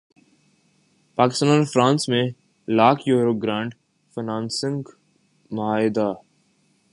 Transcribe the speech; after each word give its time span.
پاکستان 1.17 1.49
اور 1.49 1.63
فرانس 1.63 2.07
میں 2.09 2.23
lakh 2.67 3.01
euro 3.09 3.33
grant 3.33 3.75
financing 4.17 4.81
معاہدہ 5.51 6.09